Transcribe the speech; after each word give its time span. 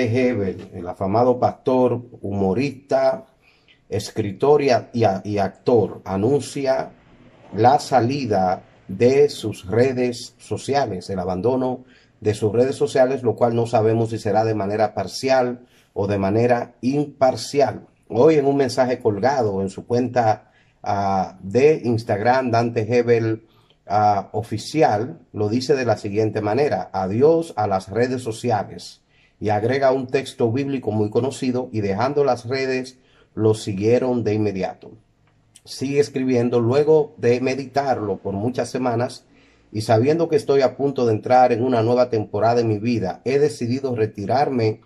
Dante 0.00 0.28
Hebel, 0.30 0.70
el 0.72 0.88
afamado 0.88 1.38
pastor, 1.38 2.00
humorista, 2.22 3.26
escritor 3.86 4.62
y, 4.62 5.38
actor, 5.38 6.00
anuncia 6.06 6.92
la 7.54 7.78
salida 7.78 8.62
de 8.88 9.28
sus 9.28 9.66
redes 9.66 10.34
sociales, 10.38 11.10
el 11.10 11.18
abandono 11.18 11.84
de 12.18 12.32
sus 12.32 12.50
redes 12.50 12.76
sociales, 12.76 13.22
lo 13.22 13.36
cual 13.36 13.54
no 13.54 13.66
sabemos 13.66 14.08
si 14.08 14.18
será 14.18 14.42
de 14.42 14.54
manera 14.54 14.94
parcial 14.94 15.66
o 15.92 16.06
de 16.06 16.16
manera 16.16 16.76
imparcial. 16.80 17.86
Hoy 18.08 18.36
en 18.36 18.46
un 18.46 18.56
mensaje 18.56 19.00
colgado 19.00 19.60
en 19.60 19.68
su 19.68 19.86
cuenta 19.86 20.50
uh, 20.82 21.36
de 21.42 21.82
Instagram, 21.84 22.50
Dante 22.50 22.86
Hebel 22.88 23.46
uh, 23.86 24.22
oficial, 24.32 25.20
lo 25.34 25.50
dice 25.50 25.74
de 25.74 25.84
la 25.84 25.98
siguiente 25.98 26.40
manera, 26.40 26.88
adiós 26.90 27.52
a 27.56 27.66
las 27.66 27.90
redes 27.90 28.22
sociales. 28.22 29.02
Y 29.40 29.48
agrega 29.48 29.90
un 29.90 30.06
texto 30.06 30.52
bíblico 30.52 30.90
muy 30.92 31.10
conocido 31.10 31.70
y 31.72 31.80
dejando 31.80 32.24
las 32.24 32.44
redes, 32.44 32.98
lo 33.34 33.54
siguieron 33.54 34.22
de 34.22 34.34
inmediato. 34.34 34.92
Sigue 35.64 36.00
escribiendo 36.00 36.60
luego 36.60 37.14
de 37.16 37.40
meditarlo 37.40 38.18
por 38.18 38.34
muchas 38.34 38.68
semanas 38.70 39.24
y 39.72 39.82
sabiendo 39.82 40.28
que 40.28 40.36
estoy 40.36 40.62
a 40.62 40.76
punto 40.76 41.06
de 41.06 41.14
entrar 41.14 41.52
en 41.52 41.62
una 41.62 41.82
nueva 41.82 42.10
temporada 42.10 42.60
en 42.60 42.68
mi 42.68 42.78
vida, 42.78 43.22
he 43.24 43.38
decidido 43.38 43.94
retirarme 43.94 44.80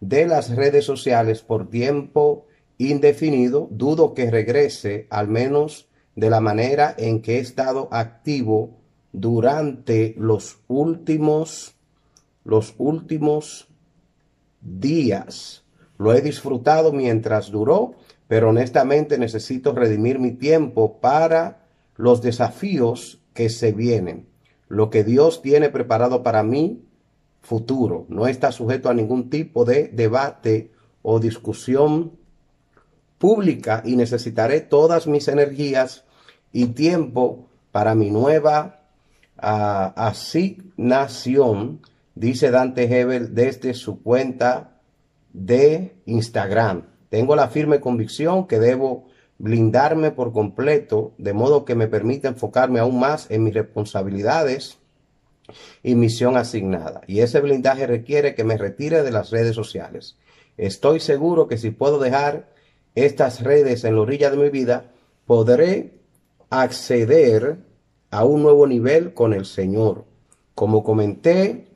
de 0.00 0.26
las 0.26 0.54
redes 0.54 0.84
sociales 0.84 1.42
por 1.42 1.68
tiempo 1.68 2.46
indefinido. 2.78 3.68
Dudo 3.70 4.14
que 4.14 4.30
regrese, 4.30 5.06
al 5.10 5.28
menos 5.28 5.88
de 6.14 6.30
la 6.30 6.40
manera 6.40 6.94
en 6.96 7.20
que 7.20 7.36
he 7.36 7.40
estado 7.40 7.88
activo 7.90 8.78
durante 9.12 10.14
los 10.18 10.58
últimos 10.68 11.74
los 12.44 12.74
últimos 12.78 13.67
días. 14.60 15.64
Lo 15.98 16.14
he 16.14 16.20
disfrutado 16.20 16.92
mientras 16.92 17.50
duró, 17.50 17.94
pero 18.28 18.50
honestamente 18.50 19.18
necesito 19.18 19.72
redimir 19.72 20.18
mi 20.18 20.32
tiempo 20.32 21.00
para 21.00 21.66
los 21.96 22.22
desafíos 22.22 23.20
que 23.34 23.50
se 23.50 23.72
vienen. 23.72 24.26
Lo 24.68 24.90
que 24.90 25.04
Dios 25.04 25.42
tiene 25.42 25.70
preparado 25.70 26.22
para 26.22 26.42
mí 26.42 26.82
futuro 27.40 28.04
no 28.08 28.26
está 28.26 28.52
sujeto 28.52 28.90
a 28.90 28.94
ningún 28.94 29.30
tipo 29.30 29.64
de 29.64 29.88
debate 29.88 30.70
o 31.02 31.18
discusión 31.18 32.12
pública 33.18 33.82
y 33.84 33.96
necesitaré 33.96 34.60
todas 34.60 35.06
mis 35.06 35.28
energías 35.28 36.04
y 36.52 36.66
tiempo 36.66 37.48
para 37.72 37.94
mi 37.94 38.10
nueva 38.10 38.82
uh, 39.36 39.92
asignación, 39.96 41.80
dice 42.18 42.50
Dante 42.50 42.84
Hebel 42.84 43.34
desde 43.34 43.74
su 43.74 44.02
cuenta 44.02 44.80
de 45.32 45.96
Instagram. 46.06 46.86
Tengo 47.10 47.36
la 47.36 47.48
firme 47.48 47.80
convicción 47.80 48.48
que 48.48 48.58
debo 48.58 49.06
blindarme 49.38 50.10
por 50.10 50.32
completo, 50.32 51.14
de 51.16 51.32
modo 51.32 51.64
que 51.64 51.76
me 51.76 51.86
permita 51.86 52.28
enfocarme 52.28 52.80
aún 52.80 52.98
más 52.98 53.30
en 53.30 53.44
mis 53.44 53.54
responsabilidades 53.54 54.78
y 55.82 55.94
misión 55.94 56.36
asignada. 56.36 57.02
Y 57.06 57.20
ese 57.20 57.40
blindaje 57.40 57.86
requiere 57.86 58.34
que 58.34 58.44
me 58.44 58.58
retire 58.58 59.04
de 59.04 59.12
las 59.12 59.30
redes 59.30 59.54
sociales. 59.54 60.18
Estoy 60.56 60.98
seguro 60.98 61.46
que 61.46 61.56
si 61.56 61.70
puedo 61.70 62.00
dejar 62.00 62.52
estas 62.96 63.44
redes 63.44 63.84
en 63.84 63.94
la 63.94 64.00
orilla 64.00 64.30
de 64.30 64.38
mi 64.38 64.50
vida, 64.50 64.90
podré 65.24 66.00
acceder 66.50 67.58
a 68.10 68.24
un 68.24 68.42
nuevo 68.42 68.66
nivel 68.66 69.14
con 69.14 69.32
el 69.32 69.46
Señor. 69.46 70.04
Como 70.56 70.82
comenté 70.82 71.67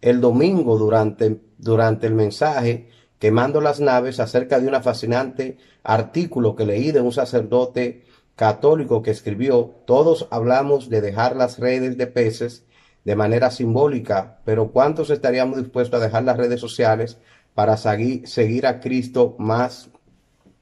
el 0.00 0.20
domingo 0.20 0.78
durante, 0.78 1.40
durante 1.58 2.06
el 2.06 2.14
mensaje, 2.14 2.88
quemando 3.18 3.60
las 3.60 3.80
naves 3.80 4.20
acerca 4.20 4.60
de 4.60 4.68
una 4.68 4.80
fascinante 4.80 5.58
artículo 5.82 6.54
que 6.54 6.66
leí 6.66 6.92
de 6.92 7.00
un 7.00 7.12
sacerdote 7.12 8.04
católico 8.34 9.02
que 9.02 9.10
escribió, 9.10 9.74
todos 9.86 10.28
hablamos 10.30 10.90
de 10.90 11.00
dejar 11.00 11.36
las 11.36 11.58
redes 11.58 11.96
de 11.96 12.06
peces 12.06 12.64
de 13.04 13.16
manera 13.16 13.50
simbólica, 13.50 14.40
pero 14.44 14.72
¿cuántos 14.72 15.10
estaríamos 15.10 15.58
dispuestos 15.58 16.00
a 16.00 16.04
dejar 16.04 16.24
las 16.24 16.36
redes 16.36 16.60
sociales 16.60 17.18
para 17.54 17.76
seguir, 17.76 18.66
a 18.66 18.80
Cristo 18.80 19.36
más 19.38 19.88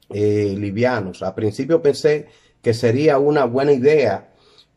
eh, 0.09 0.55
livianos? 0.57 1.23
A 1.23 1.35
principio 1.35 1.81
pensé 1.81 2.27
que 2.61 2.73
sería 2.73 3.17
una 3.17 3.45
buena 3.45 3.73
idea 3.73 4.29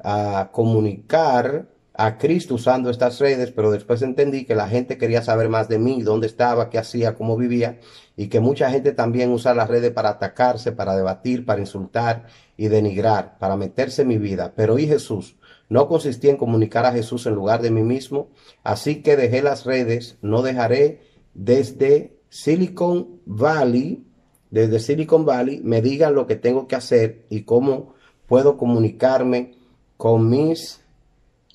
ah, 0.03 0.49
comunicar 0.50 1.66
a 2.00 2.16
Cristo 2.16 2.54
usando 2.54 2.91
estas 2.91 3.19
redes, 3.19 3.50
pero 3.50 3.72
después 3.72 4.03
entendí 4.03 4.44
que 4.44 4.54
la 4.54 4.69
gente 4.69 4.98
quería 4.98 5.20
saber 5.20 5.48
más 5.48 5.69
de 5.69 5.81
mí, 5.81 6.03
dónde 6.03 6.28
estaba, 6.28 6.70
qué 6.70 6.78
hacía, 6.78 7.16
cómo 7.16 7.36
vivía, 7.36 7.81
y 8.16 8.28
que 8.28 8.38
mucha 8.38 8.70
gente 8.70 8.92
también 8.92 9.32
usa 9.32 9.53
las 9.53 9.69
redes 9.69 9.91
para 9.91 10.10
atacarse, 10.10 10.70
para 10.70 10.94
debatir, 10.94 11.44
para 11.44 11.59
insultar 11.59 12.26
y 12.56 12.69
denigrar, 12.69 13.36
para 13.38 13.56
meterse 13.56 14.03
en 14.03 14.09
mi 14.09 14.16
vida. 14.16 14.53
Pero 14.54 14.78
y 14.78 14.86
Jesús, 14.86 15.38
no 15.69 15.88
consistía 15.88 16.31
en 16.31 16.36
comunicar 16.36 16.86
a 16.86 16.92
Jesús 16.92 17.26
en 17.26 17.34
lugar 17.34 17.62
de 17.62 17.72
mí 17.72 17.82
mismo, 17.82 18.28
así 18.62 19.03
que 19.03 19.16
dejé 19.16 19.42
las 19.42 19.65
redes, 19.65 20.19
no 20.22 20.42
dejaré 20.42 21.03
desde 21.34 22.20
Silicon 22.28 23.22
Valley, 23.26 24.06
desde 24.53 24.78
Silicon 24.78 25.26
Valley, 25.26 25.62
me 25.65 25.82
digan 25.82 26.15
lo 26.15 26.28
que 26.28 26.36
tengo 26.36 26.69
que 26.69 26.76
hacer 26.76 27.26
y 27.28 27.42
cómo 27.42 27.94
puedo 28.28 28.56
comunicarme 28.56 29.59
con 29.97 30.30
mis 30.30 30.80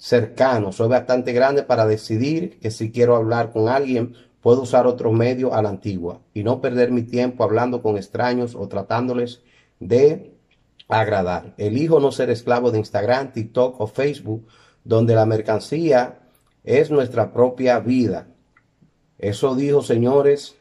cercano, 0.03 0.74
soy 0.74 0.90
bastante 0.90 1.31
grande 1.31 1.64
para 1.64 1.88
decidir 1.88 2.59
que 2.59 2.72
si 2.72 2.91
quiero 2.91 3.16
hablar 3.16 3.53
con 3.53 3.69
alguien, 3.69 4.16
puedo 4.41 4.64
usar 4.64 4.86
otro 4.86 5.14
medio 5.14 5.53
a 5.53 5.62
la 5.62 5.69
antigua 5.69 6.19
y 6.34 6.44
no 6.44 6.59
perder 6.59 6.91
mi 6.91 7.03
tiempo 7.03 7.46
hablando 7.46 7.81
con 7.81 7.96
extraños 7.96 8.53
o 8.53 8.68
tratándoles 8.68 9.44
de 9.80 10.34
agradar. 10.90 11.53
Elijo 11.58 12.02
no 12.02 12.12
ser 12.12 12.30
esclavo 12.31 12.69
de 12.69 12.80
Instagram, 12.80 13.31
TikTok 13.31 13.80
o 13.80 13.88
Facebook, 13.88 14.46
donde 14.84 15.16
la 15.16 15.25
mercancía 15.25 16.20
es 16.66 16.91
nuestra 16.91 17.31
propia 17.31 17.80
vida. 17.80 18.28
Eso 19.18 19.56
dijo, 19.56 19.81
señores, 19.81 20.58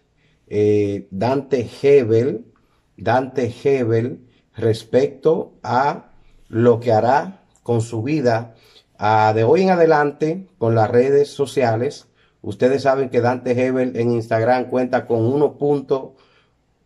eh, 0.46 1.08
Dante 1.10 1.68
Hebel, 1.82 2.44
Dante 2.96 3.52
Hebel, 3.64 4.20
respecto 4.54 5.54
a 5.64 6.12
lo 6.46 6.78
que 6.78 6.92
hará 6.92 7.42
con 7.64 7.80
su 7.80 8.04
vida 8.04 8.54
Ah, 9.04 9.32
de 9.34 9.42
hoy 9.42 9.62
en 9.62 9.70
adelante, 9.70 10.46
con 10.58 10.76
las 10.76 10.88
redes 10.88 11.28
sociales, 11.28 12.06
ustedes 12.40 12.82
saben 12.82 13.10
que 13.10 13.20
Dante 13.20 13.50
Hebel 13.50 13.96
en 13.96 14.12
Instagram 14.12 14.66
cuenta 14.66 15.08
con 15.08 15.28
1.1 15.28 16.12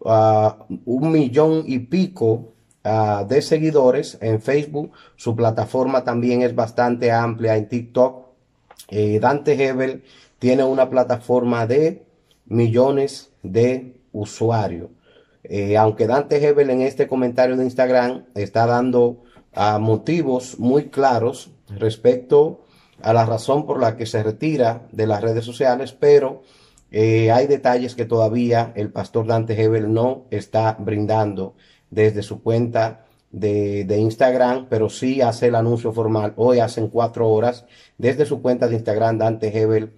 ah, 0.07 0.65
un 0.87 1.13
millón 1.13 1.65
y 1.67 1.79
pico 1.81 2.55
ah, 2.85 3.27
de 3.29 3.43
seguidores 3.43 4.17
en 4.23 4.41
Facebook. 4.41 4.93
Su 5.17 5.37
plataforma 5.37 6.05
también 6.05 6.41
es 6.41 6.55
bastante 6.55 7.13
amplia 7.13 7.55
en 7.55 7.69
TikTok. 7.69 8.25
Eh, 8.89 9.21
Dante 9.21 9.53
Hebel 9.53 10.03
tiene 10.39 10.65
una 10.65 10.89
plataforma 10.89 11.67
de 11.67 12.07
millones 12.47 13.31
de 13.43 14.01
usuarios. 14.13 14.89
Eh, 15.45 15.77
aunque 15.77 16.07
Dante 16.07 16.43
Hebel 16.43 16.71
en 16.71 16.81
este 16.81 17.09
comentario 17.09 17.59
de 17.59 17.65
Instagram 17.65 18.25
está 18.35 18.65
dando 18.65 19.23
motivos 19.81 20.59
muy 20.59 20.89
claros 20.89 21.51
respecto 21.69 22.61
a 23.03 23.13
la 23.13 23.27
razón 23.27 23.67
por 23.67 23.81
la 23.81 23.97
que 23.97 24.07
se 24.07 24.23
retira 24.23 24.87
de 24.93 25.07
las 25.07 25.23
redes 25.23 25.45
sociales, 25.45 25.93
pero 25.93 26.43
eh, 26.91 27.31
hay 27.31 27.47
detalles 27.47 27.95
que 27.95 28.05
todavía 28.05 28.73
el 28.75 28.91
pastor 28.91 29.27
Dante 29.27 29.61
Hebel 29.61 29.93
no 29.93 30.25
está 30.31 30.77
brindando 30.79 31.55
desde 31.91 32.23
su 32.23 32.43
cuenta 32.43 33.07
de, 33.31 33.97
Instagram, 33.99 34.67
pero 34.69 34.89
sí 34.89 35.21
hace 35.21 35.49
el 35.49 35.57
anuncio 35.57 35.93
formal 35.93 36.33
hoy, 36.37 36.61
hacen 36.61 36.89
cuatro 36.89 37.29
horas, 37.29 37.67
desde 37.99 38.25
su 38.25 38.41
cuenta 38.41 38.69
de 38.69 38.77
Instagram 38.77 39.19
Dante 39.19 39.57
Hebel 39.57 39.93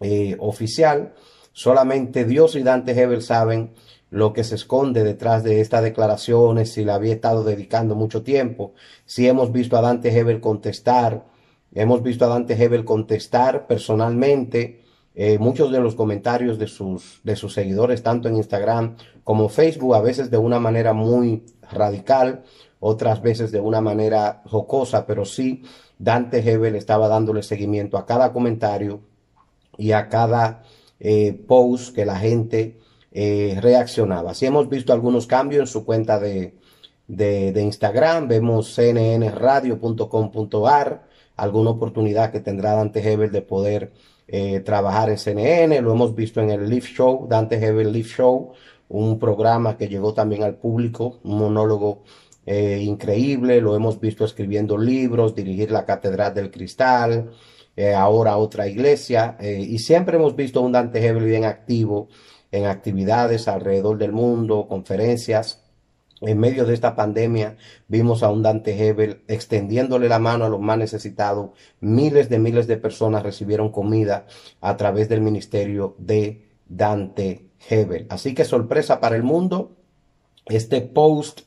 eh, 0.00 0.36
oficial. 0.38 1.14
Solamente 1.52 2.24
Dios 2.24 2.54
y 2.54 2.62
Dante 2.62 2.92
Hebel 2.92 3.22
saben 3.22 3.72
lo 4.10 4.32
que 4.32 4.44
se 4.44 4.56
esconde 4.56 5.04
detrás 5.04 5.44
de 5.44 5.60
estas 5.60 5.82
declaraciones, 5.82 6.72
si 6.72 6.84
le 6.84 6.92
había 6.92 7.14
estado 7.14 7.44
dedicando 7.44 7.94
mucho 7.94 8.22
tiempo, 8.22 8.74
si 9.04 9.28
hemos 9.28 9.52
visto 9.52 9.76
a 9.76 9.80
Dante 9.80 10.16
Hebel 10.16 10.40
contestar, 10.40 11.26
hemos 11.72 12.02
visto 12.02 12.24
a 12.24 12.28
Dante 12.28 12.54
Hebel 12.54 12.84
contestar 12.84 13.66
personalmente 13.66 14.82
eh, 15.14 15.38
muchos 15.38 15.70
de 15.70 15.80
los 15.80 15.94
comentarios 15.94 16.58
de 16.58 16.66
sus, 16.66 17.20
de 17.24 17.36
sus 17.36 17.52
seguidores, 17.54 18.02
tanto 18.02 18.28
en 18.28 18.36
Instagram 18.36 18.96
como 19.22 19.48
Facebook, 19.48 19.94
a 19.94 20.00
veces 20.00 20.30
de 20.30 20.38
una 20.38 20.58
manera 20.58 20.92
muy 20.92 21.44
radical, 21.70 22.42
otras 22.80 23.22
veces 23.22 23.52
de 23.52 23.60
una 23.60 23.80
manera 23.80 24.42
jocosa, 24.46 25.06
pero 25.06 25.24
sí 25.24 25.62
Dante 25.98 26.38
Hebel 26.38 26.74
estaba 26.74 27.08
dándole 27.08 27.42
seguimiento 27.42 27.98
a 27.98 28.06
cada 28.06 28.32
comentario 28.32 29.02
y 29.76 29.92
a 29.92 30.08
cada 30.08 30.62
eh, 30.98 31.32
post 31.46 31.94
que 31.94 32.06
la 32.06 32.18
gente 32.18 32.78
eh, 33.12 33.58
reaccionaba. 33.60 34.34
Si 34.34 34.46
hemos 34.46 34.68
visto 34.68 34.92
algunos 34.92 35.26
cambios 35.26 35.62
en 35.62 35.66
su 35.66 35.84
cuenta 35.84 36.20
de, 36.20 36.54
de, 37.08 37.60
Instagram, 37.60 38.28
vemos 38.28 38.76
cnnradio.com.ar, 38.76 41.08
alguna 41.36 41.70
oportunidad 41.70 42.30
que 42.30 42.38
tendrá 42.38 42.74
Dante 42.74 43.00
Hebel 43.00 43.32
de 43.32 43.42
poder 43.42 43.92
eh, 44.28 44.60
trabajar 44.60 45.10
en 45.10 45.18
CNN, 45.18 45.80
lo 45.80 45.92
hemos 45.92 46.14
visto 46.14 46.40
en 46.40 46.50
el 46.50 46.70
Live 46.70 46.86
Show, 46.86 47.26
Dante 47.28 47.56
Hebel 47.56 47.92
Live 47.92 48.10
Show, 48.10 48.52
un 48.88 49.18
programa 49.18 49.76
que 49.76 49.88
llegó 49.88 50.14
también 50.14 50.44
al 50.44 50.54
público, 50.54 51.18
un 51.24 51.38
monólogo 51.38 52.04
eh, 52.46 52.78
increíble, 52.80 53.60
lo 53.60 53.74
hemos 53.74 53.98
visto 53.98 54.24
escribiendo 54.24 54.78
libros, 54.78 55.34
dirigir 55.34 55.72
la 55.72 55.84
Catedral 55.84 56.32
del 56.32 56.52
Cristal, 56.52 57.32
ahora 57.96 58.36
otra 58.36 58.68
iglesia, 58.68 59.38
y 59.40 59.78
siempre 59.78 60.18
hemos 60.18 60.36
visto 60.36 60.60
un 60.60 60.70
Dante 60.70 61.02
Hebel 61.02 61.24
bien 61.24 61.46
activo 61.46 62.08
en 62.52 62.66
actividades 62.66 63.48
alrededor 63.48 63.98
del 63.98 64.12
mundo, 64.12 64.68
conferencias. 64.68 65.64
En 66.20 66.38
medio 66.38 66.64
de 66.66 66.74
esta 66.74 66.94
pandemia 66.94 67.56
vimos 67.88 68.22
a 68.22 68.30
un 68.30 68.42
Dante 68.42 68.86
Hebel 68.86 69.22
extendiéndole 69.26 70.06
la 70.08 70.18
mano 70.18 70.44
a 70.44 70.50
los 70.50 70.60
más 70.60 70.76
necesitados. 70.76 71.52
Miles 71.80 72.28
de 72.28 72.38
miles 72.38 72.66
de 72.66 72.76
personas 72.76 73.22
recibieron 73.22 73.70
comida 73.70 74.26
a 74.60 74.76
través 74.76 75.08
del 75.08 75.22
ministerio 75.22 75.94
de 75.98 76.50
Dante 76.68 77.46
Hebel. 77.68 78.06
Así 78.10 78.34
que 78.34 78.44
sorpresa 78.44 79.00
para 79.00 79.16
el 79.16 79.22
mundo. 79.22 79.78
Este 80.46 80.82
post 80.82 81.40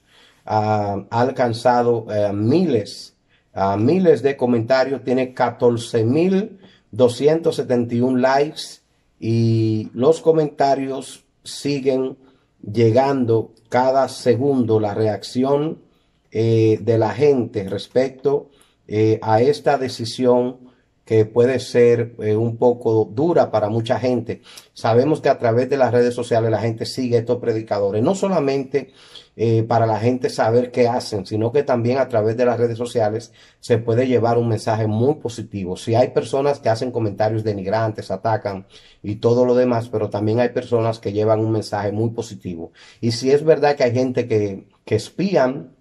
ah, 0.46 1.06
ha 1.10 1.22
alcanzado 1.22 2.06
eh, 2.10 2.32
miles, 2.34 3.16
uh, 3.56 3.78
miles 3.78 4.24
de 4.24 4.36
comentarios. 4.38 5.04
Tiene 5.04 5.36
14.271 5.36 8.20
likes 8.20 8.83
y 9.26 9.90
los 9.94 10.20
comentarios 10.20 11.24
siguen 11.46 12.18
llegando 12.62 13.54
cada 13.70 14.10
segundo 14.10 14.82
la 14.82 14.94
reacción 14.94 15.82
eh, 16.30 16.78
de 16.82 16.98
la 16.98 17.12
gente 17.12 17.70
respecto 17.70 18.50
eh, 18.86 19.20
a 19.22 19.42
esta 19.42 19.78
decisión 19.78 20.63
que 21.06 21.26
puede 21.26 21.60
ser 21.60 22.16
eh, 22.20 22.36
un 22.36 22.58
poco 22.58 23.06
dura 23.06 23.52
para 23.52 23.70
mucha 23.70 24.00
gente. 24.00 24.42
Sabemos 24.74 25.22
que 25.22 25.30
a 25.30 25.38
través 25.38 25.70
de 25.70 25.78
las 25.78 25.92
redes 25.92 26.14
sociales 26.14 26.50
la 26.50 26.60
gente 26.60 26.86
sigue 26.86 27.18
estos 27.18 27.40
predicadores, 27.40 28.02
no 28.02 28.16
solamente 28.16 28.94
eh, 29.36 29.64
para 29.64 29.86
la 29.86 30.00
gente 30.00 30.30
saber 30.30 30.72
qué 30.72 30.88
hacen, 30.88 31.26
sino 31.26 31.52
que 31.52 31.64
también 31.64 31.98
a 31.98 32.08
través 32.08 32.38
de 32.38 32.46
las 32.46 32.60
redes 32.60 32.78
sociales 32.78 33.34
se 33.60 33.80
puede 33.80 34.08
llevar 34.08 34.38
un 34.38 34.48
mensaje 34.48 34.88
muy 34.88 35.16
positivo. 35.16 35.76
Si 35.76 35.96
hay 35.96 36.10
personas 36.10 36.60
que 36.60 36.70
hacen 36.70 36.92
comentarios 36.92 37.44
denigrantes, 37.44 38.12
atacan 38.12 38.68
y 39.02 39.16
todo 39.16 39.44
lo 39.46 39.56
demás, 39.56 39.90
pero 39.90 40.10
también 40.10 40.40
hay 40.40 40.50
personas 40.50 41.00
que 41.00 41.14
llevan 41.14 41.40
un 41.40 41.52
mensaje 41.52 41.92
muy 41.92 42.12
positivo. 42.12 42.72
Y 43.02 43.12
si 43.12 43.32
es 43.32 43.44
verdad 43.44 43.76
que 43.76 43.84
hay 43.84 43.94
gente 43.94 44.28
que, 44.28 44.68
que 44.86 44.96
espían 44.96 45.76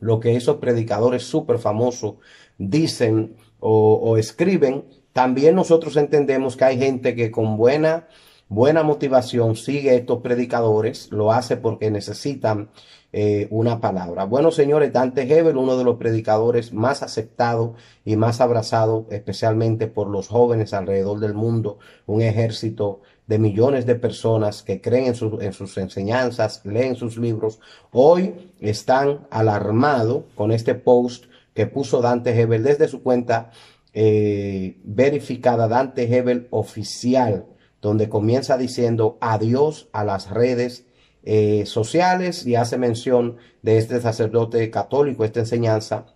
lo 0.00 0.20
que 0.20 0.36
esos 0.36 0.56
predicadores 0.56 1.24
súper 1.24 1.58
famosos 1.58 2.16
dicen 2.58 3.36
o, 3.60 4.16
escriben, 4.16 4.84
también 5.12 5.54
nosotros 5.54 5.96
entendemos 5.96 6.56
que 6.56 6.64
hay 6.64 6.78
gente 6.78 7.14
que 7.14 7.30
con 7.30 7.56
buena, 7.56 8.06
buena 8.48 8.82
motivación 8.82 9.56
sigue 9.56 9.96
estos 9.96 10.20
predicadores, 10.20 11.10
lo 11.10 11.32
hace 11.32 11.56
porque 11.56 11.90
necesitan 11.90 12.70
eh, 13.12 13.48
una 13.50 13.80
palabra. 13.80 14.24
Bueno, 14.24 14.50
señores, 14.50 14.92
Dante 14.92 15.22
Hebel, 15.22 15.56
uno 15.56 15.76
de 15.76 15.84
los 15.84 15.96
predicadores 15.96 16.72
más 16.72 17.02
aceptados 17.02 17.70
y 18.04 18.16
más 18.16 18.40
abrazados, 18.40 19.06
especialmente 19.10 19.86
por 19.86 20.08
los 20.08 20.28
jóvenes 20.28 20.74
alrededor 20.74 21.18
del 21.18 21.34
mundo, 21.34 21.78
un 22.06 22.20
ejército 22.20 23.00
de 23.26 23.38
millones 23.38 23.86
de 23.86 23.94
personas 23.94 24.62
que 24.62 24.80
creen 24.80 25.06
en, 25.06 25.42
en 25.42 25.52
sus 25.52 25.78
enseñanzas, 25.78 26.60
leen 26.64 26.96
sus 26.96 27.16
libros, 27.16 27.60
hoy 27.92 28.52
están 28.60 29.26
alarmados 29.30 30.24
con 30.34 30.52
este 30.52 30.74
post 30.74 31.24
que 31.54 31.66
puso 31.66 32.00
Dante 32.00 32.38
Hebel 32.38 32.62
desde 32.62 32.88
su 32.88 33.02
cuenta 33.02 33.50
eh, 33.94 34.80
verificada 34.84 35.68
Dante 35.68 36.04
Hebel 36.04 36.46
oficial, 36.50 37.46
donde 37.80 38.08
comienza 38.08 38.56
diciendo 38.58 39.18
adiós 39.20 39.88
a 39.92 40.04
las 40.04 40.30
redes 40.30 40.86
eh, 41.24 41.66
sociales 41.66 42.46
y 42.46 42.54
hace 42.54 42.78
mención 42.78 43.36
de 43.62 43.78
este 43.78 44.00
sacerdote 44.00 44.70
católico, 44.70 45.24
esta 45.24 45.40
enseñanza, 45.40 46.06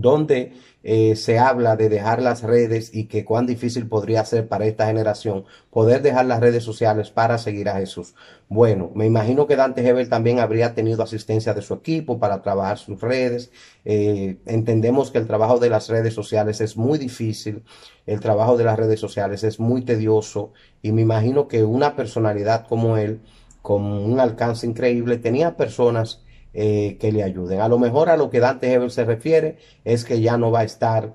donde 0.00 0.52
eh, 0.84 1.16
se 1.16 1.38
habla 1.38 1.76
de 1.76 1.88
dejar 1.88 2.22
las 2.22 2.42
redes 2.42 2.94
y 2.94 3.04
que 3.04 3.24
cuán 3.24 3.46
difícil 3.46 3.88
podría 3.88 4.24
ser 4.24 4.48
para 4.48 4.64
esta 4.64 4.86
generación 4.86 5.44
poder 5.70 6.02
dejar 6.02 6.26
las 6.26 6.40
redes 6.40 6.62
sociales 6.62 7.10
para 7.10 7.36
seguir 7.36 7.68
a 7.68 7.74
Jesús. 7.74 8.14
Bueno, 8.48 8.90
me 8.94 9.04
imagino 9.04 9.46
que 9.46 9.56
Dante 9.56 9.86
Hebel 9.86 10.08
también 10.08 10.38
habría 10.38 10.74
tenido 10.74 11.02
asistencia 11.02 11.52
de 11.52 11.62
su 11.62 11.74
equipo 11.74 12.18
para 12.18 12.42
trabajar 12.42 12.78
sus 12.78 13.00
redes. 13.00 13.50
Eh, 13.84 14.38
entendemos 14.46 15.10
que 15.10 15.18
el 15.18 15.26
trabajo 15.26 15.58
de 15.58 15.68
las 15.68 15.88
redes 15.88 16.14
sociales 16.14 16.60
es 16.60 16.76
muy 16.76 16.98
difícil, 16.98 17.64
el 18.06 18.20
trabajo 18.20 18.56
de 18.56 18.64
las 18.64 18.78
redes 18.78 19.00
sociales 19.00 19.42
es 19.44 19.58
muy 19.58 19.82
tedioso 19.82 20.52
y 20.80 20.92
me 20.92 21.02
imagino 21.02 21.48
que 21.48 21.64
una 21.64 21.96
personalidad 21.96 22.66
como 22.68 22.96
él, 22.96 23.20
con 23.62 23.82
un 23.82 24.20
alcance 24.20 24.66
increíble, 24.66 25.18
tenía 25.18 25.56
personas 25.56 26.22
eh, 26.54 26.96
que 26.98 27.12
le 27.12 27.22
ayuden. 27.22 27.60
A 27.60 27.68
lo 27.68 27.78
mejor 27.78 28.10
a 28.10 28.16
lo 28.16 28.30
que 28.30 28.40
Dante 28.40 28.72
Hebel 28.72 28.90
se 28.90 29.04
refiere 29.04 29.58
es 29.84 30.04
que 30.04 30.20
ya 30.20 30.36
no 30.36 30.50
va 30.50 30.60
a 30.60 30.64
estar 30.64 31.14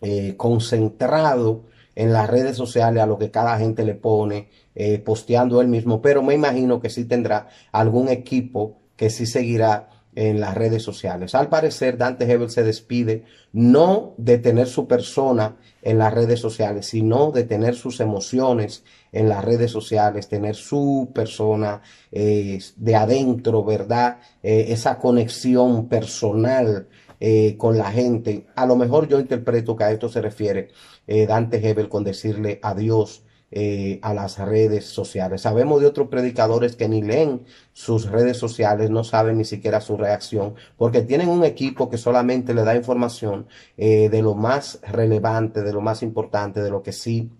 eh, 0.00 0.34
concentrado 0.36 1.64
en 1.94 2.12
las 2.12 2.28
redes 2.28 2.56
sociales 2.56 3.02
a 3.02 3.06
lo 3.06 3.18
que 3.18 3.30
cada 3.30 3.58
gente 3.58 3.84
le 3.84 3.94
pone, 3.94 4.48
eh, 4.74 4.98
posteando 4.98 5.60
él 5.60 5.68
mismo, 5.68 6.00
pero 6.00 6.22
me 6.22 6.34
imagino 6.34 6.80
que 6.80 6.90
sí 6.90 7.04
tendrá 7.04 7.48
algún 7.70 8.08
equipo 8.08 8.78
que 8.96 9.10
sí 9.10 9.26
seguirá 9.26 9.90
en 10.14 10.40
las 10.40 10.54
redes 10.54 10.82
sociales. 10.82 11.34
Al 11.34 11.48
parecer, 11.48 11.96
Dante 11.96 12.30
Hebel 12.30 12.50
se 12.50 12.62
despide 12.62 13.24
no 13.52 14.14
de 14.18 14.38
tener 14.38 14.66
su 14.66 14.86
persona 14.86 15.56
en 15.80 15.98
las 15.98 16.12
redes 16.12 16.40
sociales, 16.40 16.86
sino 16.86 17.30
de 17.30 17.44
tener 17.44 17.74
sus 17.74 18.00
emociones 18.00 18.84
en 19.10 19.28
las 19.28 19.44
redes 19.44 19.70
sociales, 19.70 20.28
tener 20.28 20.54
su 20.54 21.10
persona 21.14 21.82
eh, 22.10 22.60
de 22.76 22.94
adentro, 22.94 23.64
¿verdad? 23.64 24.18
Eh, 24.42 24.66
esa 24.68 24.98
conexión 24.98 25.88
personal 25.88 26.88
eh, 27.18 27.56
con 27.56 27.78
la 27.78 27.90
gente. 27.90 28.46
A 28.54 28.66
lo 28.66 28.76
mejor 28.76 29.08
yo 29.08 29.18
interpreto 29.18 29.76
que 29.76 29.84
a 29.84 29.92
esto 29.92 30.08
se 30.08 30.20
refiere 30.20 30.68
Dante 31.06 31.58
Hebel 31.68 31.88
con 31.88 32.04
decirle 32.04 32.60
adiós 32.62 33.24
eh, 33.52 33.98
a 34.02 34.14
las 34.14 34.38
redes 34.38 34.86
sociales. 34.86 35.42
Sabemos 35.42 35.80
de 35.80 35.86
otros 35.86 36.08
predicadores 36.08 36.74
que 36.74 36.88
ni 36.88 37.02
leen 37.02 37.42
sus 37.72 38.10
redes 38.10 38.38
sociales, 38.38 38.88
no 38.90 39.04
saben 39.04 39.36
ni 39.36 39.44
siquiera 39.44 39.82
su 39.82 39.98
reacción, 39.98 40.54
porque 40.78 41.02
tienen 41.02 41.28
un 41.28 41.44
equipo 41.44 41.90
que 41.90 41.98
solamente 41.98 42.54
le 42.54 42.64
da 42.64 42.74
información 42.74 43.46
eh, 43.76 44.08
de 44.08 44.22
lo 44.22 44.34
más 44.34 44.80
relevante, 44.82 45.62
de 45.62 45.72
lo 45.72 45.82
más 45.82 46.02
importante, 46.02 46.62
de 46.62 46.70
lo 46.70 46.82
que 46.82 46.92
sí 46.92 47.30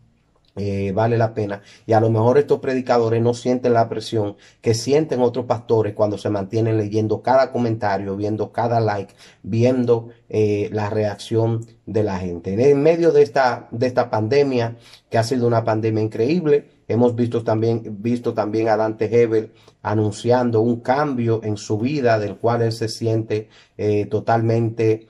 eh, 0.55 0.93
vale 0.93 1.17
la 1.17 1.33
pena. 1.33 1.63
Y 1.87 1.95
a 1.95 2.01
lo 2.01 2.11
mejor 2.11 2.37
estos 2.37 2.59
predicadores 2.59 3.23
no 3.23 3.33
sienten 3.33 3.73
la 3.73 3.89
presión 3.89 4.37
que 4.61 4.75
sienten 4.75 5.23
otros 5.23 5.47
pastores 5.47 5.95
cuando 5.95 6.19
se 6.19 6.29
mantienen 6.29 6.77
leyendo 6.77 7.23
cada 7.23 7.51
comentario, 7.53 8.17
viendo 8.17 8.53
cada 8.53 8.79
like, 8.79 9.15
viendo 9.43 10.11
eh, 10.29 10.69
la 10.71 10.91
reacción 10.91 11.65
de 11.87 12.03
la 12.03 12.19
gente. 12.19 12.71
En 12.71 12.83
medio 12.83 13.13
de 13.13 13.23
esta, 13.23 13.69
de 13.71 13.87
esta 13.87 14.11
pandemia, 14.11 14.77
que 15.09 15.17
ha 15.17 15.25
sido 15.25 15.47
una 15.47 15.65
pandemia 15.65 16.03
increíble, 16.03 16.69
hemos 16.87 17.17
visto 17.17 17.43
también, 17.43 18.03
visto 18.03 18.35
también 18.35 18.69
a 18.69 18.77
Dante 18.77 19.07
Hebel 19.07 19.55
anunciando 19.81 20.61
un 20.61 20.81
cambio 20.81 21.41
en 21.45 21.57
su 21.57 21.79
vida 21.79 22.19
del 22.19 22.37
cual 22.37 22.61
él 22.61 22.73
se 22.73 22.89
siente 22.89 23.49
eh, 23.79 24.05
totalmente 24.07 25.09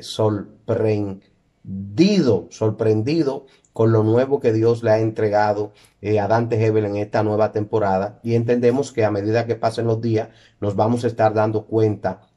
sorprendido, 0.00 2.46
sorprendido 2.50 3.46
con 3.72 3.92
lo 3.92 4.02
nuevo 4.02 4.40
que 4.40 4.52
Dios 4.52 4.82
le 4.82 4.90
ha 4.90 4.98
entregado 4.98 5.72
eh, 6.00 6.20
a 6.20 6.28
Dante 6.28 6.64
Hebel 6.64 6.84
en 6.84 6.96
esta 6.96 7.22
nueva 7.22 7.52
temporada. 7.52 8.20
Y 8.22 8.34
entendemos 8.34 8.92
que 8.92 9.04
a 9.04 9.10
medida 9.10 9.46
que 9.46 9.56
pasen 9.56 9.86
los 9.86 10.00
días 10.00 10.28
nos 10.60 10.76
vamos 10.76 11.04
a 11.04 11.06
estar 11.06 11.32
dando 11.34 11.64
cuenta 11.66 12.28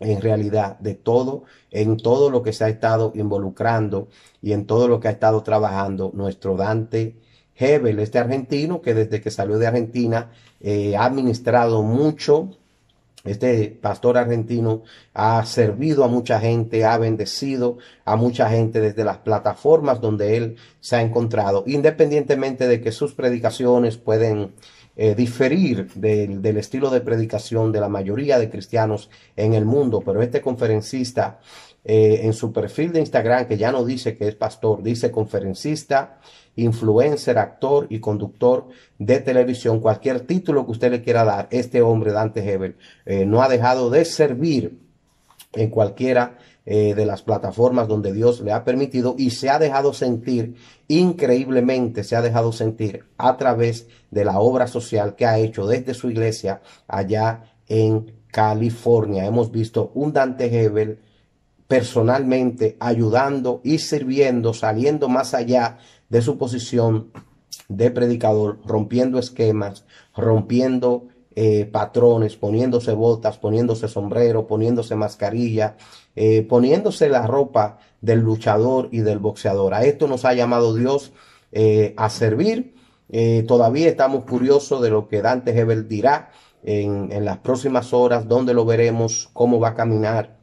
en 0.00 0.20
realidad 0.22 0.78
de 0.78 0.94
todo, 0.94 1.44
en 1.70 1.98
todo 1.98 2.30
lo 2.30 2.42
que 2.42 2.52
se 2.52 2.64
ha 2.64 2.68
estado 2.68 3.12
involucrando 3.14 4.08
y 4.40 4.52
en 4.52 4.66
todo 4.66 4.88
lo 4.88 4.98
que 4.98 5.08
ha 5.08 5.12
estado 5.12 5.42
trabajando 5.42 6.10
nuestro 6.14 6.56
Dante 6.56 7.16
Hebel, 7.54 7.98
este 7.98 8.18
argentino 8.18 8.80
que 8.80 8.94
desde 8.94 9.20
que 9.20 9.30
salió 9.30 9.58
de 9.58 9.66
Argentina 9.66 10.30
eh, 10.60 10.96
ha 10.96 11.04
administrado 11.04 11.82
mucho 11.82 12.56
este 13.24 13.78
pastor 13.80 14.16
argentino 14.16 14.82
ha 15.12 15.44
servido 15.44 16.04
a 16.04 16.08
mucha 16.08 16.40
gente, 16.40 16.84
ha 16.84 16.96
bendecido 16.96 17.78
a 18.04 18.16
mucha 18.16 18.48
gente 18.48 18.80
desde 18.80 19.04
las 19.04 19.18
plataformas 19.18 20.00
donde 20.00 20.36
él 20.36 20.56
se 20.80 20.96
ha 20.96 21.02
encontrado, 21.02 21.64
independientemente 21.66 22.66
de 22.66 22.80
que 22.80 22.92
sus 22.92 23.14
predicaciones 23.14 23.98
pueden 23.98 24.52
eh, 24.96 25.14
diferir 25.14 25.88
del, 25.94 26.56
estilo 26.56 26.90
de 26.90 27.00
predicación 27.00 27.72
de 27.72 27.80
la 27.80 27.88
mayoría 27.88 28.38
de 28.38 28.50
cristianos 28.50 29.08
en 29.36 29.54
el 29.54 29.64
mundo, 29.64 30.02
pero 30.04 30.20
este 30.20 30.40
conferencista 30.40 31.40
eh, 31.84 32.20
en 32.24 32.32
su 32.32 32.52
perfil 32.52 32.92
de 32.92 33.00
Instagram, 33.00 33.46
que 33.46 33.56
ya 33.56 33.72
no 33.72 33.84
dice 33.84 34.16
que 34.16 34.28
es 34.28 34.34
pastor, 34.34 34.82
dice 34.82 35.10
conferencista, 35.10 36.20
influencer, 36.56 37.38
actor 37.38 37.86
y 37.88 38.00
conductor 38.00 38.68
de 38.98 39.20
televisión, 39.20 39.80
cualquier 39.80 40.20
título 40.20 40.66
que 40.66 40.72
usted 40.72 40.90
le 40.90 41.02
quiera 41.02 41.24
dar, 41.24 41.48
este 41.50 41.80
hombre, 41.80 42.12
Dante 42.12 42.40
Hebel, 42.40 42.76
eh, 43.06 43.24
no 43.24 43.42
ha 43.42 43.48
dejado 43.48 43.88
de 43.88 44.04
servir 44.04 44.78
en 45.54 45.70
cualquiera 45.70 46.36
eh, 46.66 46.94
de 46.94 47.06
las 47.06 47.22
plataformas 47.22 47.88
donde 47.88 48.12
Dios 48.12 48.42
le 48.42 48.52
ha 48.52 48.62
permitido 48.62 49.14
y 49.16 49.30
se 49.30 49.48
ha 49.48 49.58
dejado 49.58 49.94
sentir, 49.94 50.56
increíblemente 50.86 52.04
se 52.04 52.14
ha 52.14 52.20
dejado 52.20 52.52
sentir 52.52 53.06
a 53.16 53.36
través 53.38 53.88
de 54.10 54.24
la 54.26 54.38
obra 54.38 54.66
social 54.66 55.16
que 55.16 55.24
ha 55.24 55.38
hecho 55.38 55.66
desde 55.66 55.94
su 55.94 56.10
iglesia 56.10 56.60
allá 56.86 57.54
en 57.66 58.12
California. 58.30 59.24
Hemos 59.24 59.50
visto 59.50 59.90
un 59.94 60.12
Dante 60.12 60.44
Hebel 60.46 61.00
personalmente 61.70 62.76
ayudando 62.80 63.60
y 63.62 63.78
sirviendo, 63.78 64.54
saliendo 64.54 65.08
más 65.08 65.34
allá 65.34 65.78
de 66.08 66.20
su 66.20 66.36
posición 66.36 67.12
de 67.68 67.92
predicador, 67.92 68.58
rompiendo 68.66 69.20
esquemas, 69.20 69.84
rompiendo 70.16 71.06
eh, 71.36 71.66
patrones, 71.66 72.34
poniéndose 72.34 72.90
botas, 72.90 73.38
poniéndose 73.38 73.86
sombrero, 73.86 74.48
poniéndose 74.48 74.96
mascarilla, 74.96 75.76
eh, 76.16 76.42
poniéndose 76.42 77.08
la 77.08 77.24
ropa 77.28 77.78
del 78.00 78.18
luchador 78.18 78.88
y 78.90 78.98
del 79.02 79.20
boxeador. 79.20 79.72
A 79.72 79.84
esto 79.84 80.08
nos 80.08 80.24
ha 80.24 80.34
llamado 80.34 80.74
Dios 80.74 81.12
eh, 81.52 81.94
a 81.96 82.10
servir. 82.10 82.74
todavía 83.46 83.88
estamos 83.88 84.24
curiosos 84.24 84.82
de 84.82 84.90
lo 84.90 85.06
que 85.06 85.22
Dante 85.22 85.56
Hebel 85.56 85.86
dirá 85.86 86.32
en, 86.64 87.12
en 87.12 87.24
las 87.24 87.38
próximas 87.38 87.92
horas, 87.92 88.26
dónde 88.26 88.54
lo 88.54 88.64
veremos, 88.64 89.30
cómo 89.32 89.60
va 89.60 89.68
a 89.68 89.74
caminar, 89.76 90.39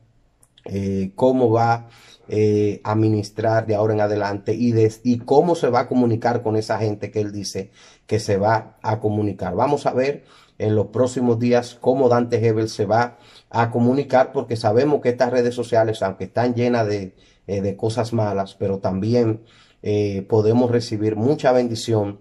cómo 1.15 1.51
va 1.51 1.87
eh, 2.29 2.81
administrar 2.83 3.65
de 3.65 3.75
ahora 3.75 3.93
en 3.93 4.01
adelante 4.01 4.53
y, 4.53 5.17
cómo 5.19 5.55
se 5.55 5.69
va 5.69 5.81
a 5.81 5.87
comunicar 5.87 6.43
con 6.43 6.57
esa 6.57 6.77
gente 6.77 7.09
que 7.09 7.21
él 7.21 7.31
dice 7.31 7.71
que 8.05 8.19
se 8.19 8.35
va 8.35 8.77
a 8.81 8.99
comunicar. 8.99 9.55
Vamos 9.55 9.85
a 9.85 9.93
ver 9.93 10.25
en 10.57 10.75
los 10.75 10.87
próximos 10.87 11.39
días 11.39 11.77
cómo 11.79 12.09
Dante 12.09 12.45
Hebel 12.45 12.67
se 12.67 12.85
va 12.85 13.17
a 13.49 13.71
comunicar 13.71 14.33
porque 14.33 14.57
sabemos 14.57 14.99
que 14.99 15.07
estas 15.07 15.31
redes 15.31 15.55
sociales, 15.55 16.03
aunque 16.03 16.25
están 16.25 16.53
llenas 16.53 16.85
de, 16.85 17.15
eh, 17.47 17.75
cosas 17.77 18.11
malas, 18.11 18.55
pero 18.55 18.79
también 18.79 19.43
eh, 19.81 20.25
podemos 20.27 20.69
recibir 20.69 21.15
mucha 21.15 21.53
bendición 21.53 22.19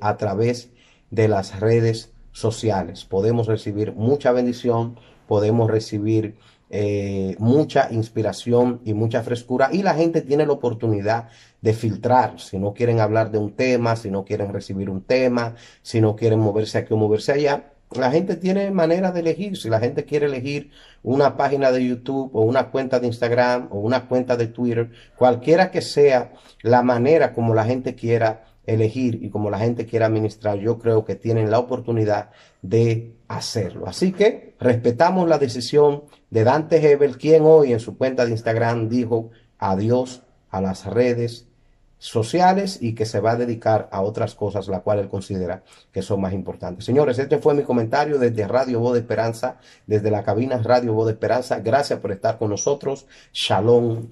a 0.00 0.16
través 0.16 0.70
de 1.10 1.28
las 1.28 1.60
redes 1.60 2.12
sociales. 2.32 3.04
Podemos 3.04 3.46
recibir 3.48 3.92
mucha 3.94 4.32
bendición, 4.32 4.98
podemos 5.26 5.70
recibir 5.70 6.36
eh, 6.70 7.36
mucha 7.38 7.88
inspiración 7.92 8.80
y 8.84 8.94
mucha 8.94 9.22
frescura 9.22 9.68
y 9.72 9.82
la 9.82 9.94
gente 9.94 10.22
tiene 10.22 10.46
la 10.46 10.52
oportunidad 10.52 11.28
de 11.60 11.72
filtrar 11.72 12.40
si 12.40 12.58
no 12.58 12.74
quieren 12.74 13.00
hablar 13.00 13.30
de 13.30 13.38
un 13.38 13.52
tema, 13.52 13.96
si 13.96 14.10
no 14.10 14.24
quieren 14.24 14.52
recibir 14.52 14.90
un 14.90 15.02
tema, 15.02 15.54
si 15.82 16.00
no 16.00 16.16
quieren 16.16 16.40
moverse 16.40 16.78
aquí 16.78 16.92
o 16.92 16.96
moverse 16.96 17.32
allá. 17.32 17.70
La 17.90 18.10
gente 18.10 18.36
tiene 18.36 18.70
manera 18.70 19.12
de 19.12 19.20
elegir. 19.20 19.56
Si 19.56 19.68
la 19.68 19.78
gente 19.78 20.04
quiere 20.04 20.26
elegir 20.26 20.70
una 21.02 21.36
página 21.36 21.70
de 21.70 21.86
YouTube 21.86 22.30
o 22.34 22.42
una 22.42 22.70
cuenta 22.70 22.98
de 22.98 23.06
Instagram 23.06 23.68
o 23.70 23.78
una 23.78 24.08
cuenta 24.08 24.36
de 24.36 24.48
Twitter, 24.48 24.90
cualquiera 25.16 25.70
que 25.70 25.80
sea 25.80 26.32
la 26.62 26.82
manera 26.82 27.32
como 27.32 27.54
la 27.54 27.64
gente 27.64 27.94
quiera 27.94 28.44
elegir 28.66 29.22
y 29.22 29.30
como 29.30 29.50
la 29.50 29.58
gente 29.58 29.86
quiera 29.86 30.06
administrar, 30.06 30.58
yo 30.58 30.78
creo 30.78 31.04
que 31.04 31.14
tienen 31.14 31.50
la 31.50 31.58
oportunidad 31.58 32.30
de 32.62 33.12
hacerlo. 33.28 33.86
Así 33.86 34.12
que 34.12 34.54
respetamos 34.58 35.28
la 35.28 35.38
decisión 35.38 36.04
de 36.30 36.44
Dante 36.44 36.76
Hebel, 36.76 37.18
quien 37.18 37.44
hoy 37.44 37.72
en 37.72 37.80
su 37.80 37.96
cuenta 37.96 38.24
de 38.24 38.32
Instagram 38.32 38.88
dijo 38.88 39.30
adiós 39.58 40.22
a 40.50 40.60
las 40.60 40.86
redes 40.86 41.46
sociales 41.98 42.78
y 42.82 42.94
que 42.94 43.06
se 43.06 43.20
va 43.20 43.32
a 43.32 43.36
dedicar 43.36 43.88
a 43.90 44.02
otras 44.02 44.34
cosas, 44.34 44.68
la 44.68 44.80
cual 44.80 44.98
él 44.98 45.08
considera 45.08 45.62
que 45.90 46.02
son 46.02 46.20
más 46.20 46.34
importantes. 46.34 46.84
Señores, 46.84 47.18
este 47.18 47.38
fue 47.38 47.54
mi 47.54 47.62
comentario 47.62 48.18
desde 48.18 48.46
Radio 48.46 48.80
Voz 48.80 48.92
de 48.92 49.00
Esperanza, 49.00 49.56
desde 49.86 50.10
la 50.10 50.22
cabina 50.22 50.58
Radio 50.58 50.92
Voz 50.92 51.06
de 51.06 51.12
Esperanza. 51.12 51.60
Gracias 51.60 51.98
por 52.00 52.12
estar 52.12 52.36
con 52.36 52.50
nosotros. 52.50 53.06
Shalom. 53.32 54.08